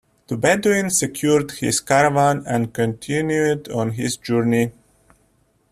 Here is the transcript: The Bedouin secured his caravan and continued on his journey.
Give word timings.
The 0.29 0.35
Bedouin 0.35 0.89
secured 0.89 1.51
his 1.51 1.79
caravan 1.79 2.43
and 2.47 2.73
continued 2.73 3.69
on 3.69 3.91
his 3.91 4.17
journey. 4.17 4.71